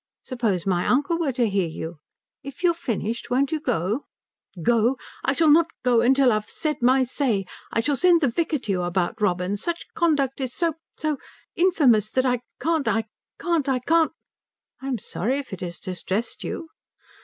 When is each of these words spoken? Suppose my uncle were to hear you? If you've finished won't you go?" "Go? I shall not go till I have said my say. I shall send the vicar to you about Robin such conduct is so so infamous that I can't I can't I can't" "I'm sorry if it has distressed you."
Suppose 0.23 0.65
my 0.65 0.87
uncle 0.87 1.19
were 1.19 1.31
to 1.33 1.47
hear 1.47 1.67
you? 1.67 1.99
If 2.41 2.63
you've 2.63 2.75
finished 2.75 3.29
won't 3.29 3.51
you 3.51 3.59
go?" 3.59 4.05
"Go? 4.63 4.97
I 5.23 5.33
shall 5.33 5.51
not 5.51 5.67
go 5.83 6.01
till 6.11 6.31
I 6.31 6.33
have 6.33 6.49
said 6.49 6.77
my 6.81 7.03
say. 7.03 7.45
I 7.71 7.81
shall 7.81 7.95
send 7.95 8.21
the 8.21 8.27
vicar 8.27 8.57
to 8.57 8.71
you 8.71 8.81
about 8.81 9.21
Robin 9.21 9.57
such 9.57 9.93
conduct 9.93 10.41
is 10.41 10.55
so 10.55 10.73
so 10.97 11.19
infamous 11.55 12.09
that 12.09 12.25
I 12.25 12.39
can't 12.59 12.87
I 12.87 13.05
can't 13.39 13.69
I 13.69 13.77
can't" 13.77 14.11
"I'm 14.81 14.97
sorry 14.97 15.37
if 15.37 15.53
it 15.53 15.61
has 15.61 15.79
distressed 15.79 16.43
you." 16.43 16.69